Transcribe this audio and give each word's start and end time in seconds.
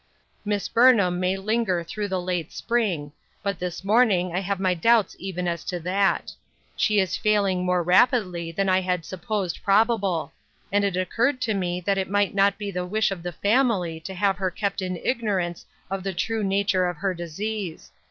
"Miss 0.45 0.67
Burnham 0.67 1.19
may 1.19 1.37
linger 1.37 1.83
through 1.83 2.07
the 2.07 2.19
late 2.19 2.51
spring, 2.51 3.11
but 3.43 3.59
this 3.59 3.83
morning 3.83 4.33
I 4.35 4.39
have 4.39 4.59
my 4.59 4.73
doubts 4.73 5.15
even 5.19 5.47
as 5.47 5.63
to 5.65 5.79
that; 5.81 6.31
she 6.75 6.99
is 6.99 7.15
failing 7.15 7.63
more 7.63 7.83
rapidly 7.83 8.51
than 8.51 8.67
I 8.67 8.81
had 8.81 9.05
supposed 9.05 9.61
probable; 9.63 10.33
and 10.71 10.83
it 10.83 10.97
occurred 10.97 11.39
to 11.41 11.53
me 11.53 11.81
that 11.81 11.99
it 11.99 12.09
might 12.09 12.33
not 12.33 12.57
be 12.57 12.71
the 12.71 12.83
wish 12.83 13.11
of 13.11 13.21
the 13.21 13.31
family 13.31 13.99
to 13.99 14.15
have 14.15 14.37
her 14.37 14.49
kept 14.49 14.81
in 14.81 14.97
ignorance 14.97 15.67
of 15.91 16.01
the 16.03 16.13
true 16.13 16.43
nature 16.43 16.87
of 16.87 16.97
her 16.97 17.13
dis 17.13 17.39
ease. 17.39 17.91